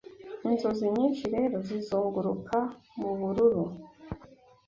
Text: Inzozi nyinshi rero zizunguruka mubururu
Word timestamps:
Inzozi 0.47 0.85
nyinshi 0.95 1.23
rero 1.35 1.55
zizunguruka 1.67 2.57
mubururu 2.99 3.63